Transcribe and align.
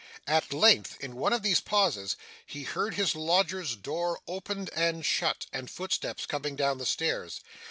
At 0.25 0.51
length, 0.51 0.97
in 0.99 1.15
one 1.15 1.31
of 1.31 1.43
these 1.43 1.59
pauses, 1.61 2.15
he 2.47 2.63
heard 2.63 2.95
his 2.95 3.13
lodger's 3.13 3.75
door 3.75 4.19
opened 4.27 4.71
and 4.75 5.05
shut, 5.05 5.45
and 5.53 5.69
footsteps 5.69 6.25
coming 6.25 6.55
down 6.55 6.79
the 6.79 6.87
stairs. 6.87 7.39